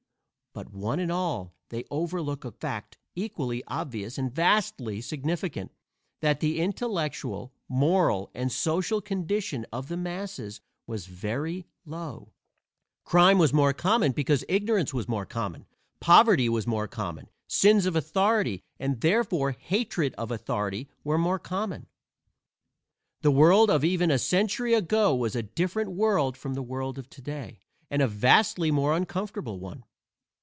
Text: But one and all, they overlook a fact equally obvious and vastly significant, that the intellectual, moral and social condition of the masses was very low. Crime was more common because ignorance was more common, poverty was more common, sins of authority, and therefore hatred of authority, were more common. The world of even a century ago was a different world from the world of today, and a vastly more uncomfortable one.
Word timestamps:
But 0.53 0.73
one 0.73 0.99
and 0.99 1.09
all, 1.09 1.55
they 1.69 1.85
overlook 1.89 2.43
a 2.43 2.51
fact 2.51 2.97
equally 3.15 3.63
obvious 3.69 4.17
and 4.17 4.29
vastly 4.29 4.99
significant, 4.99 5.71
that 6.19 6.41
the 6.41 6.59
intellectual, 6.59 7.53
moral 7.69 8.29
and 8.33 8.51
social 8.51 8.99
condition 8.99 9.65
of 9.71 9.87
the 9.87 9.95
masses 9.95 10.59
was 10.87 11.05
very 11.05 11.67
low. 11.85 12.33
Crime 13.05 13.37
was 13.37 13.53
more 13.53 13.71
common 13.71 14.11
because 14.11 14.43
ignorance 14.49 14.93
was 14.93 15.07
more 15.07 15.25
common, 15.25 15.67
poverty 16.01 16.49
was 16.49 16.67
more 16.67 16.85
common, 16.87 17.29
sins 17.47 17.85
of 17.85 17.95
authority, 17.95 18.61
and 18.77 18.99
therefore 18.99 19.53
hatred 19.53 20.13
of 20.17 20.31
authority, 20.31 20.89
were 21.05 21.17
more 21.17 21.39
common. 21.39 21.87
The 23.21 23.31
world 23.31 23.69
of 23.69 23.85
even 23.85 24.11
a 24.11 24.19
century 24.19 24.73
ago 24.73 25.15
was 25.15 25.33
a 25.33 25.43
different 25.43 25.91
world 25.91 26.35
from 26.35 26.55
the 26.55 26.61
world 26.61 26.99
of 26.99 27.09
today, 27.09 27.61
and 27.89 28.01
a 28.01 28.07
vastly 28.09 28.69
more 28.69 28.93
uncomfortable 28.97 29.57
one. 29.57 29.85